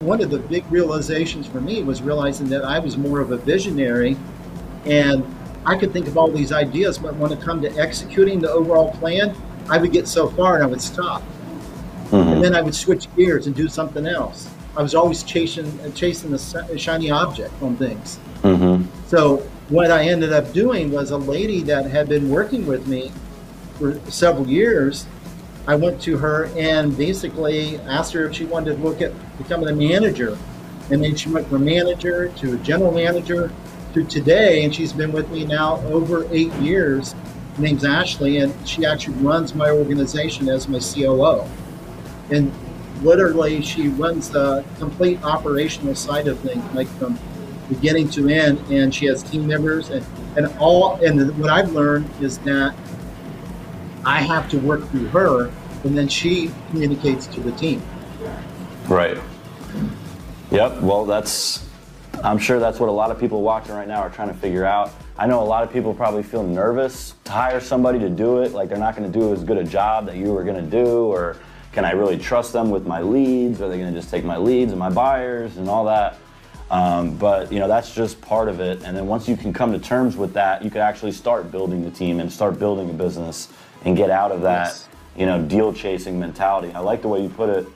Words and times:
one 0.00 0.22
of 0.22 0.28
the 0.28 0.38
big 0.38 0.62
realizations 0.70 1.46
for 1.46 1.58
me 1.58 1.82
was 1.82 2.02
realizing 2.02 2.46
that 2.50 2.62
I 2.66 2.78
was 2.78 2.98
more 2.98 3.20
of 3.20 3.32
a 3.32 3.38
visionary 3.38 4.14
and 4.84 5.24
I 5.64 5.74
could 5.74 5.90
think 5.90 6.06
of 6.06 6.18
all 6.18 6.30
these 6.30 6.52
ideas, 6.52 6.98
but 6.98 7.16
when 7.16 7.32
it 7.32 7.40
come 7.40 7.62
to 7.62 7.70
executing 7.78 8.38
the 8.38 8.50
overall 8.50 8.92
plan, 8.92 9.34
I 9.70 9.78
would 9.78 9.92
get 9.92 10.06
so 10.06 10.28
far 10.28 10.56
and 10.56 10.64
I 10.64 10.66
would 10.66 10.82
stop. 10.82 11.22
Mm-hmm. 12.10 12.14
And 12.14 12.44
then 12.44 12.54
I 12.54 12.60
would 12.60 12.74
switch 12.74 13.08
gears 13.16 13.46
and 13.46 13.56
do 13.56 13.68
something 13.68 14.06
else. 14.06 14.50
I 14.76 14.82
was 14.82 14.94
always 14.94 15.22
chasing 15.22 15.72
chasing 15.94 16.34
a 16.34 16.78
shiny 16.78 17.10
object 17.10 17.54
on 17.62 17.74
things. 17.78 18.18
Mm-hmm. 18.42 18.84
So 19.06 19.38
what 19.70 19.90
I 19.90 20.04
ended 20.04 20.30
up 20.30 20.52
doing 20.52 20.92
was 20.92 21.10
a 21.10 21.16
lady 21.16 21.62
that 21.62 21.86
had 21.86 22.06
been 22.06 22.28
working 22.28 22.66
with 22.66 22.86
me 22.86 23.12
for 23.78 23.98
several 24.10 24.46
years. 24.46 25.06
I 25.68 25.74
went 25.74 26.00
to 26.02 26.16
her 26.18 26.48
and 26.56 26.96
basically 26.96 27.78
asked 27.80 28.12
her 28.12 28.26
if 28.26 28.36
she 28.36 28.44
wanted 28.44 28.76
to 28.76 28.82
look 28.82 29.02
at 29.02 29.12
becoming 29.36 29.68
a 29.68 29.74
manager. 29.74 30.38
And 30.90 31.02
then 31.02 31.16
she 31.16 31.28
went 31.28 31.48
from 31.48 31.64
manager 31.64 32.28
to 32.28 32.54
a 32.54 32.56
general 32.58 32.92
manager 32.92 33.52
to 33.92 34.04
today. 34.04 34.64
And 34.64 34.72
she's 34.72 34.92
been 34.92 35.10
with 35.10 35.28
me 35.30 35.44
now 35.44 35.80
over 35.86 36.28
eight 36.30 36.52
years. 36.54 37.14
Her 37.56 37.62
name's 37.62 37.84
Ashley, 37.84 38.38
and 38.38 38.54
she 38.68 38.86
actually 38.86 39.16
runs 39.16 39.54
my 39.54 39.70
organization 39.70 40.48
as 40.48 40.68
my 40.68 40.78
COO. 40.78 41.48
And 42.30 42.52
literally, 43.02 43.60
she 43.62 43.88
runs 43.88 44.30
the 44.30 44.64
complete 44.78 45.22
operational 45.24 45.94
side 45.94 46.28
of 46.28 46.38
things, 46.40 46.62
like 46.74 46.86
from 46.98 47.18
beginning 47.68 48.10
to 48.10 48.28
end. 48.28 48.60
And 48.70 48.94
she 48.94 49.06
has 49.06 49.24
team 49.24 49.48
members, 49.48 49.88
and, 49.88 50.06
and 50.36 50.46
all. 50.58 51.04
And 51.04 51.36
what 51.38 51.50
I've 51.50 51.72
learned 51.72 52.08
is 52.20 52.38
that 52.40 52.76
I 54.06 54.22
have 54.22 54.48
to 54.50 54.58
work 54.58 54.88
through 54.90 55.08
her, 55.08 55.50
and 55.82 55.98
then 55.98 56.06
she 56.06 56.52
communicates 56.70 57.26
to 57.26 57.40
the 57.40 57.50
team. 57.52 57.82
Right. 58.86 59.18
Yep. 60.52 60.80
Well, 60.80 61.04
that's. 61.04 61.68
I'm 62.22 62.38
sure 62.38 62.60
that's 62.60 62.78
what 62.78 62.88
a 62.88 62.92
lot 62.92 63.10
of 63.10 63.18
people 63.18 63.42
watching 63.42 63.74
right 63.74 63.88
now 63.88 64.00
are 64.00 64.08
trying 64.08 64.28
to 64.28 64.34
figure 64.34 64.64
out. 64.64 64.92
I 65.18 65.26
know 65.26 65.42
a 65.42 65.44
lot 65.44 65.64
of 65.64 65.72
people 65.72 65.92
probably 65.92 66.22
feel 66.22 66.44
nervous 66.44 67.14
to 67.24 67.32
hire 67.32 67.60
somebody 67.60 67.98
to 67.98 68.08
do 68.08 68.42
it, 68.42 68.52
like 68.52 68.68
they're 68.68 68.78
not 68.78 68.96
going 68.96 69.10
to 69.10 69.18
do 69.18 69.32
as 69.32 69.42
good 69.42 69.58
a 69.58 69.64
job 69.64 70.06
that 70.06 70.16
you 70.16 70.32
were 70.32 70.44
going 70.44 70.62
to 70.62 70.70
do, 70.70 70.86
or 70.86 71.36
can 71.72 71.84
I 71.84 71.90
really 71.90 72.16
trust 72.16 72.52
them 72.52 72.70
with 72.70 72.86
my 72.86 73.00
leads? 73.00 73.60
Are 73.60 73.68
they 73.68 73.76
going 73.76 73.92
to 73.92 73.98
just 73.98 74.10
take 74.10 74.24
my 74.24 74.36
leads 74.36 74.70
and 74.70 74.78
my 74.78 74.88
buyers 74.88 75.56
and 75.56 75.68
all 75.68 75.84
that? 75.86 76.16
Um, 76.70 77.16
but 77.16 77.52
you 77.52 77.58
know 77.58 77.68
that's 77.68 77.92
just 77.92 78.20
part 78.20 78.48
of 78.48 78.60
it. 78.60 78.84
And 78.84 78.96
then 78.96 79.08
once 79.08 79.28
you 79.28 79.36
can 79.36 79.52
come 79.52 79.72
to 79.72 79.80
terms 79.80 80.16
with 80.16 80.32
that, 80.34 80.62
you 80.62 80.70
can 80.70 80.80
actually 80.80 81.12
start 81.12 81.50
building 81.50 81.82
the 81.82 81.90
team 81.90 82.20
and 82.20 82.32
start 82.32 82.58
building 82.58 82.88
a 82.88 82.92
business 82.92 83.48
and 83.86 83.96
get 83.96 84.10
out 84.10 84.32
of 84.32 84.42
that, 84.42 84.66
yes. 84.66 84.88
you 85.16 85.24
know, 85.24 85.40
deal 85.40 85.72
chasing 85.72 86.18
mentality. 86.18 86.72
I 86.74 86.80
like 86.80 87.02
the 87.02 87.08
way 87.08 87.22
you 87.22 87.28
put 87.28 87.48
it. 87.48 87.66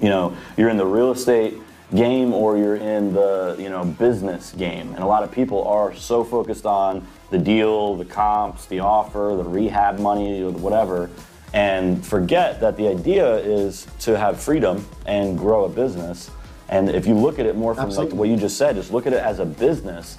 You 0.00 0.08
know, 0.08 0.36
you're 0.56 0.68
in 0.68 0.76
the 0.76 0.86
real 0.86 1.12
estate 1.12 1.54
game 1.94 2.34
or 2.34 2.58
you're 2.58 2.76
in 2.76 3.14
the 3.14 3.56
you 3.58 3.70
know 3.70 3.82
business 3.82 4.52
game 4.52 4.92
and 4.92 4.98
a 4.98 5.06
lot 5.06 5.22
of 5.22 5.32
people 5.32 5.66
are 5.66 5.94
so 5.94 6.22
focused 6.22 6.66
on 6.66 7.06
the 7.30 7.38
deal 7.38 7.96
the 7.96 8.04
comps 8.04 8.66
the 8.66 8.78
offer 8.78 9.32
the 9.38 9.42
rehab 9.42 9.98
money 9.98 10.44
whatever 10.44 11.08
and 11.54 12.04
forget 12.04 12.60
that 12.60 12.76
the 12.76 12.86
idea 12.86 13.36
is 13.36 13.86
to 13.98 14.18
have 14.18 14.38
freedom 14.38 14.86
and 15.06 15.38
grow 15.38 15.64
a 15.64 15.68
business 15.70 16.30
and 16.68 16.90
if 16.90 17.06
you 17.06 17.14
look 17.14 17.38
at 17.38 17.46
it 17.46 17.56
more 17.56 17.74
from 17.74 17.86
Absolutely. 17.86 18.10
like 18.10 18.18
what 18.20 18.28
you 18.28 18.36
just 18.36 18.58
said 18.58 18.76
just 18.76 18.92
look 18.92 19.06
at 19.06 19.14
it 19.14 19.24
as 19.24 19.38
a 19.38 19.46
business 19.46 20.18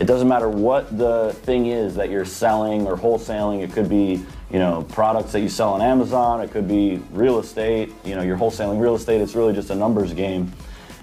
it 0.00 0.06
doesn't 0.06 0.28
matter 0.28 0.48
what 0.48 0.96
the 0.96 1.36
thing 1.42 1.66
is 1.66 1.94
that 1.96 2.08
you're 2.08 2.24
selling 2.24 2.86
or 2.86 2.96
wholesaling. 2.96 3.62
It 3.62 3.70
could 3.72 3.90
be, 3.90 4.24
you 4.50 4.58
know, 4.58 4.82
products 4.88 5.32
that 5.32 5.40
you 5.40 5.48
sell 5.48 5.72
on 5.74 5.82
Amazon. 5.82 6.40
It 6.40 6.50
could 6.50 6.66
be 6.66 7.00
real 7.12 7.38
estate. 7.38 7.92
You 8.04 8.16
know, 8.16 8.22
you're 8.22 8.36
wholesaling 8.36 8.80
real 8.80 8.96
estate. 8.96 9.20
It's 9.20 9.34
really 9.34 9.54
just 9.54 9.70
a 9.70 9.74
numbers 9.74 10.12
game. 10.12 10.52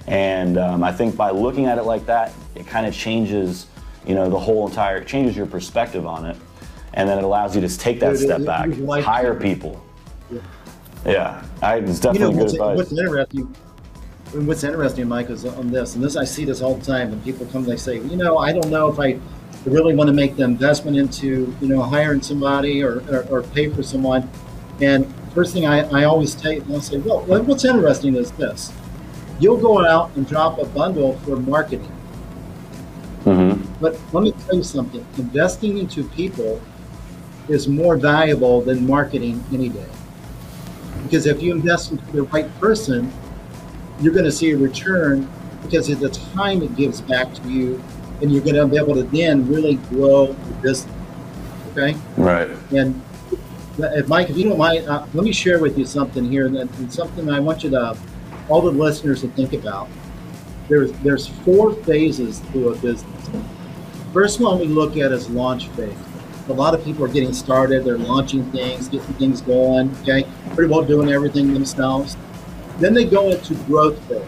And 0.07 0.57
um, 0.57 0.83
I 0.83 0.91
think 0.91 1.15
by 1.15 1.31
looking 1.31 1.65
at 1.65 1.77
it 1.77 1.83
like 1.83 2.05
that, 2.05 2.33
it 2.55 2.65
kind 2.65 2.85
of 2.85 2.93
changes, 2.93 3.67
you 4.05 4.15
know, 4.15 4.29
the 4.29 4.39
whole 4.39 4.67
entire, 4.67 4.97
it 4.97 5.07
changes 5.07 5.35
your 5.35 5.45
perspective 5.45 6.05
on 6.05 6.25
it. 6.25 6.37
And 6.93 7.07
then 7.07 7.17
it 7.17 7.23
allows 7.23 7.55
you 7.55 7.61
to 7.61 7.77
take 7.77 7.99
that 7.99 8.11
Dude, 8.11 8.21
step 8.21 8.45
back, 8.45 8.69
like 8.77 9.03
hire 9.03 9.35
people. 9.35 9.83
Yeah, 10.31 10.39
yeah 11.05 11.45
I, 11.61 11.77
it's 11.77 11.99
definitely 11.99 12.35
you 12.35 12.39
know, 12.39 12.45
good 12.45 12.53
advice. 12.53 12.77
What's 12.77 12.91
interesting, 12.91 13.55
what's 14.47 14.63
interesting, 14.63 15.07
Mike, 15.07 15.29
is 15.29 15.45
on 15.45 15.69
this, 15.69 15.95
and 15.95 16.03
this 16.03 16.15
I 16.15 16.23
see 16.23 16.43
this 16.43 16.61
all 16.61 16.75
the 16.75 16.85
time. 16.85 17.13
And 17.13 17.23
people 17.23 17.45
come, 17.47 17.65
they 17.65 17.77
say, 17.77 17.99
you 17.99 18.15
know, 18.15 18.37
I 18.37 18.51
don't 18.51 18.69
know 18.69 18.89
if 18.89 18.99
I 18.99 19.19
really 19.67 19.95
want 19.95 20.07
to 20.07 20.13
make 20.13 20.35
the 20.35 20.43
investment 20.43 20.97
into, 20.97 21.55
you 21.61 21.67
know, 21.67 21.81
hiring 21.81 22.21
somebody 22.21 22.83
or, 22.83 23.03
or, 23.11 23.25
or 23.29 23.43
pay 23.43 23.69
for 23.69 23.83
someone. 23.83 24.29
And 24.81 25.11
first 25.33 25.53
thing 25.53 25.65
I, 25.65 25.87
I 25.89 26.03
always 26.05 26.35
take, 26.35 26.63
and 26.63 26.73
I'll 26.73 26.81
say, 26.81 26.97
well, 26.97 27.21
what's 27.25 27.65
interesting 27.65 28.15
is 28.15 28.31
this: 28.31 28.71
you'll 29.39 29.57
go 29.59 29.85
out 29.85 30.15
and 30.15 30.27
drop 30.27 30.59
a 30.59 30.65
bundle 30.65 31.17
for 31.19 31.37
marketing. 31.37 31.91
Mm-hmm. 33.23 33.73
But 33.81 33.99
let 34.13 34.23
me 34.23 34.31
tell 34.31 34.55
you 34.55 34.63
something: 34.63 35.05
investing 35.17 35.77
into 35.77 36.03
people 36.09 36.61
is 37.49 37.67
more 37.67 37.97
valuable 37.97 38.61
than 38.61 38.85
marketing 38.85 39.43
any 39.53 39.69
day. 39.69 39.89
Because 41.03 41.25
if 41.25 41.41
you 41.41 41.53
invest 41.53 41.91
into 41.91 42.05
the 42.11 42.23
right 42.23 42.59
person, 42.59 43.11
you're 44.01 44.13
going 44.13 44.25
to 44.25 44.31
see 44.31 44.51
a 44.51 44.57
return 44.57 45.29
because 45.63 45.89
of 45.89 45.99
the 45.99 46.09
time 46.09 46.61
it 46.61 46.75
gives 46.75 47.01
back 47.01 47.33
to 47.33 47.49
you, 47.49 47.81
and 48.21 48.31
you're 48.31 48.43
going 48.43 48.55
to 48.55 48.65
be 48.67 48.77
able 48.77 48.95
to 48.95 49.03
then 49.03 49.47
really 49.47 49.75
grow 49.89 50.27
the 50.27 50.53
business. 50.55 50.93
Okay. 51.71 51.95
Right. 52.17 52.49
And 52.71 53.01
if 53.77 54.07
Mike, 54.07 54.29
if 54.29 54.37
you 54.37 54.45
don't 54.49 54.57
mind, 54.57 54.87
uh, 54.87 55.05
let 55.13 55.23
me 55.23 55.31
share 55.31 55.59
with 55.59 55.77
you 55.77 55.85
something 55.85 56.29
here, 56.29 56.47
and, 56.47 56.57
and 56.57 56.93
something 56.93 57.29
I 57.29 57.39
want 57.39 57.63
you 57.63 57.69
to, 57.71 57.97
all 58.49 58.61
the 58.61 58.71
listeners 58.71 59.21
to 59.21 59.27
think 59.29 59.53
about. 59.53 59.87
There's 60.67 60.91
there's 60.99 61.27
four 61.27 61.73
phases 61.73 62.39
to 62.51 62.69
a 62.69 62.75
business. 62.77 63.29
First 64.13 64.39
one 64.39 64.59
we 64.59 64.65
look 64.65 64.97
at 64.97 65.11
is 65.11 65.29
launch 65.29 65.67
phase. 65.69 65.95
A 66.49 66.53
lot 66.53 66.73
of 66.73 66.83
people 66.83 67.03
are 67.05 67.09
getting 67.09 67.33
started. 67.33 67.83
They're 67.83 67.97
launching 67.97 68.49
things, 68.51 68.87
getting 68.87 69.13
things 69.15 69.41
going. 69.41 69.95
Okay, 70.01 70.25
pretty 70.55 70.71
well 70.71 70.83
doing 70.83 71.11
everything 71.11 71.53
themselves. 71.53 72.17
Then 72.79 72.93
they 72.93 73.05
go 73.05 73.29
into 73.29 73.53
growth 73.65 74.01
phase. 74.07 74.25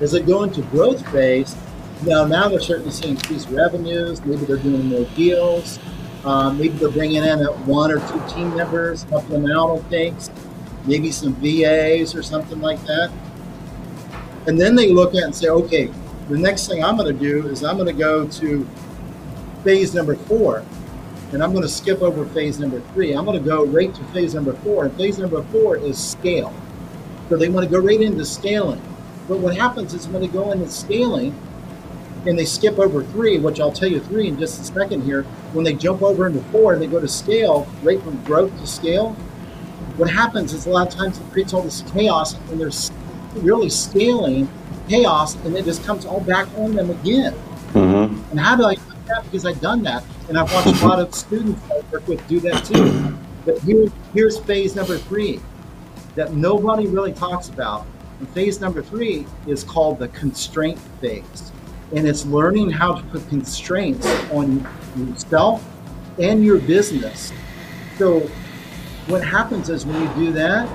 As 0.00 0.12
they 0.12 0.20
go 0.20 0.42
into 0.42 0.62
growth 0.62 1.06
phase, 1.12 1.56
now 2.02 2.24
now 2.24 2.48
they're 2.48 2.60
starting 2.60 2.86
to 2.86 2.92
see 2.92 3.08
increased 3.08 3.48
revenues. 3.50 4.24
Maybe 4.24 4.44
they're 4.44 4.56
doing 4.56 4.86
more 4.86 5.04
deals. 5.16 5.78
Um, 6.24 6.58
maybe 6.58 6.76
they're 6.76 6.90
bringing 6.90 7.24
in 7.24 7.38
one 7.66 7.90
or 7.90 7.98
two 8.08 8.34
team 8.34 8.54
members, 8.54 9.06
on 9.12 9.82
things. 9.84 10.30
Maybe 10.86 11.10
some 11.10 11.34
VAs 11.36 12.14
or 12.14 12.22
something 12.22 12.60
like 12.60 12.82
that. 12.84 13.10
And 14.46 14.58
then 14.58 14.74
they 14.74 14.90
look 14.92 15.14
at 15.14 15.24
and 15.24 15.34
say, 15.34 15.48
okay, 15.48 15.90
the 16.28 16.38
next 16.38 16.68
thing 16.68 16.82
I'm 16.82 16.96
going 16.96 17.12
to 17.12 17.18
do 17.18 17.48
is 17.48 17.64
I'm 17.64 17.76
going 17.76 17.86
to 17.86 17.92
go 17.92 18.26
to 18.26 18.68
phase 19.64 19.94
number 19.94 20.14
four, 20.14 20.64
and 21.32 21.42
I'm 21.42 21.52
going 21.52 21.62
to 21.62 21.68
skip 21.68 22.02
over 22.02 22.24
phase 22.26 22.58
number 22.58 22.80
three. 22.92 23.12
I'm 23.12 23.24
going 23.24 23.38
to 23.38 23.44
go 23.44 23.64
right 23.66 23.94
to 23.94 24.04
phase 24.04 24.34
number 24.34 24.54
four. 24.54 24.86
And 24.86 24.96
phase 24.96 25.18
number 25.18 25.42
four 25.44 25.76
is 25.76 25.98
scale. 25.98 26.54
So 27.28 27.36
they 27.36 27.48
want 27.48 27.64
to 27.64 27.70
go 27.70 27.78
right 27.84 28.00
into 28.00 28.24
scaling. 28.24 28.82
But 29.28 29.38
what 29.38 29.56
happens 29.56 29.94
is 29.94 30.08
when 30.08 30.22
they 30.22 30.28
go 30.28 30.50
into 30.52 30.68
scaling 30.70 31.38
and 32.26 32.38
they 32.38 32.44
skip 32.44 32.78
over 32.78 33.02
three, 33.02 33.38
which 33.38 33.60
I'll 33.60 33.72
tell 33.72 33.88
you 33.88 34.00
three 34.00 34.28
in 34.28 34.38
just 34.38 34.60
a 34.60 34.64
second 34.64 35.02
here, 35.02 35.22
when 35.52 35.64
they 35.64 35.74
jump 35.74 36.02
over 36.02 36.26
into 36.26 36.40
four 36.50 36.74
and 36.74 36.82
they 36.82 36.86
go 36.86 37.00
to 37.00 37.08
scale, 37.08 37.66
right 37.82 38.00
from 38.02 38.22
growth 38.24 38.56
to 38.60 38.66
scale, 38.66 39.12
what 39.96 40.10
happens 40.10 40.52
is 40.52 40.66
a 40.66 40.70
lot 40.70 40.86
of 40.86 40.94
times 40.94 41.18
it 41.18 41.30
creates 41.32 41.52
all 41.52 41.62
this 41.62 41.82
chaos 41.92 42.34
and 42.50 42.60
they're 42.60 42.70
really 43.42 43.68
scaling 43.68 44.48
chaos 44.88 45.34
and 45.44 45.56
it 45.56 45.64
just 45.64 45.84
comes 45.84 46.04
all 46.04 46.20
back 46.20 46.48
on 46.56 46.74
them 46.74 46.90
again. 46.90 47.32
Mm-hmm. 47.72 48.30
And 48.30 48.40
how 48.40 48.56
do 48.56 48.64
I 48.64 48.74
do 48.74 48.82
that? 49.06 49.24
Because 49.24 49.46
I've 49.46 49.60
done 49.60 49.82
that. 49.84 50.04
And 50.28 50.38
I've 50.38 50.52
watched 50.52 50.82
a 50.82 50.86
lot 50.86 51.00
of 51.00 51.14
students 51.14 51.60
I 51.70 51.80
work 51.90 52.06
with 52.06 52.26
do 52.28 52.40
that 52.40 52.64
too. 52.64 53.16
But 53.44 53.58
here, 53.60 53.86
here's 54.12 54.38
phase 54.38 54.76
number 54.76 54.98
three 54.98 55.40
that 56.14 56.34
nobody 56.34 56.86
really 56.86 57.12
talks 57.12 57.48
about. 57.48 57.86
And 58.18 58.28
phase 58.30 58.60
number 58.60 58.82
three 58.82 59.26
is 59.46 59.64
called 59.64 59.98
the 59.98 60.08
constraint 60.08 60.78
phase. 61.00 61.52
And 61.94 62.06
it's 62.06 62.24
learning 62.24 62.70
how 62.70 62.94
to 62.94 63.02
put 63.08 63.28
constraints 63.28 64.06
on 64.30 64.66
yourself 64.96 65.64
and 66.18 66.44
your 66.44 66.58
business. 66.58 67.32
So, 67.98 68.20
what 69.06 69.24
happens 69.24 69.70
is 69.70 69.84
when 69.84 70.00
you 70.00 70.26
do 70.26 70.32
that, 70.34 70.68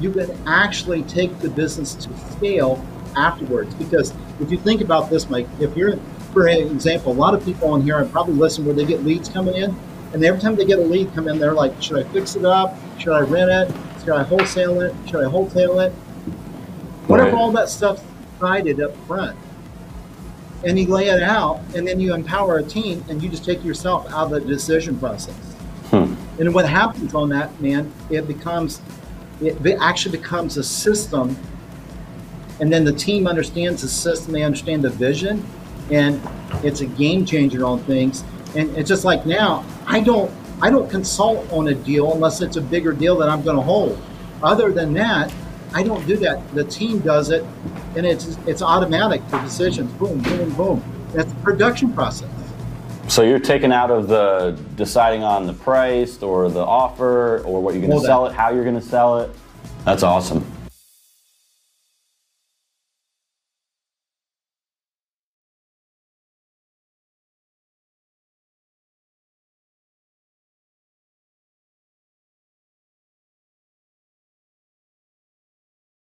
you 0.00 0.12
can 0.12 0.30
actually 0.46 1.02
take 1.04 1.38
the 1.40 1.48
business 1.48 1.94
to 1.94 2.16
scale 2.32 2.84
afterwards. 3.16 3.74
Because 3.74 4.12
if 4.40 4.50
you 4.50 4.58
think 4.58 4.80
about 4.80 5.10
this, 5.10 5.28
Mike, 5.28 5.46
if 5.60 5.76
you're, 5.76 5.96
for 6.32 6.48
example, 6.48 7.12
a 7.12 7.14
lot 7.14 7.34
of 7.34 7.44
people 7.44 7.72
on 7.72 7.82
here 7.82 7.96
are 7.96 8.04
probably 8.04 8.34
listening 8.34 8.66
where 8.66 8.76
they 8.76 8.84
get 8.84 9.04
leads 9.04 9.28
coming 9.28 9.54
in, 9.54 9.76
and 10.12 10.24
every 10.24 10.40
time 10.40 10.54
they 10.54 10.64
get 10.64 10.78
a 10.78 10.82
lead 10.82 11.12
come 11.14 11.28
in, 11.28 11.38
they're 11.38 11.54
like, 11.54 11.80
should 11.82 11.98
I 11.98 12.08
fix 12.10 12.36
it 12.36 12.44
up? 12.44 12.76
Should 12.98 13.12
I 13.12 13.20
rent 13.20 13.50
it? 13.50 13.76
Should 14.00 14.10
I 14.10 14.22
wholesale 14.22 14.80
it? 14.80 14.94
Should 15.06 15.24
I 15.24 15.28
wholesale 15.28 15.80
it? 15.80 15.90
What 17.08 17.20
right. 17.20 17.28
if 17.28 17.34
all 17.34 17.50
that 17.52 17.68
stuff's 17.68 18.02
decided 18.32 18.80
up 18.80 18.94
front? 19.06 19.36
And 20.66 20.78
you 20.78 20.86
lay 20.86 21.08
it 21.08 21.22
out, 21.22 21.60
and 21.74 21.86
then 21.86 22.00
you 22.00 22.14
empower 22.14 22.58
a 22.58 22.62
team, 22.62 23.04
and 23.08 23.22
you 23.22 23.28
just 23.28 23.44
take 23.44 23.62
yourself 23.64 24.06
out 24.10 24.26
of 24.26 24.30
the 24.30 24.40
decision 24.40 24.98
process. 24.98 25.36
Hmm. 25.90 26.14
And 26.38 26.54
what 26.54 26.68
happens 26.68 27.14
on 27.14 27.28
that, 27.30 27.60
man, 27.60 27.92
it 28.10 28.26
becomes, 28.26 28.80
it 29.40 29.78
actually 29.80 30.16
becomes 30.16 30.56
a 30.56 30.64
system 30.64 31.36
and 32.60 32.72
then 32.72 32.84
the 32.84 32.92
team 32.92 33.26
understands 33.26 33.82
the 33.82 33.88
system, 33.88 34.32
they 34.32 34.42
understand 34.42 34.82
the 34.82 34.90
vision, 34.90 35.44
and 35.90 36.20
it's 36.62 36.80
a 36.80 36.86
game 36.86 37.24
changer 37.24 37.64
on 37.64 37.80
things. 37.80 38.24
And 38.54 38.74
it's 38.76 38.88
just 38.88 39.04
like 39.04 39.26
now, 39.26 39.64
I 39.86 40.00
don't 40.00 40.30
I 40.62 40.70
don't 40.70 40.88
consult 40.88 41.50
on 41.52 41.68
a 41.68 41.74
deal 41.74 42.12
unless 42.12 42.40
it's 42.40 42.56
a 42.56 42.60
bigger 42.60 42.92
deal 42.92 43.16
that 43.18 43.28
I'm 43.28 43.42
going 43.42 43.56
to 43.56 43.62
hold. 43.62 44.00
Other 44.42 44.70
than 44.70 44.94
that, 44.94 45.34
I 45.74 45.82
don't 45.82 46.06
do 46.06 46.16
that. 46.18 46.54
The 46.54 46.64
team 46.64 47.00
does 47.00 47.30
it, 47.30 47.44
and 47.96 48.06
it's 48.06 48.38
it's 48.46 48.62
automatic. 48.62 49.28
The 49.28 49.38
decisions, 49.40 49.92
boom, 49.94 50.20
boom, 50.20 50.50
boom. 50.54 51.08
That's 51.12 51.32
the 51.32 51.40
production 51.40 51.92
process. 51.92 52.30
So 53.08 53.22
you're 53.22 53.40
taken 53.40 53.72
out 53.72 53.90
of 53.90 54.08
the 54.08 54.58
deciding 54.76 55.24
on 55.24 55.46
the 55.46 55.52
price 55.52 56.22
or 56.22 56.48
the 56.48 56.64
offer 56.64 57.40
or 57.40 57.60
what 57.60 57.74
you're 57.74 57.86
going 57.86 58.00
to 58.00 58.06
sell 58.06 58.26
it, 58.26 58.32
how 58.32 58.50
you're 58.50 58.64
going 58.64 58.80
to 58.80 58.86
sell 58.86 59.20
it. 59.20 59.30
That's 59.84 60.02
awesome. 60.02 60.46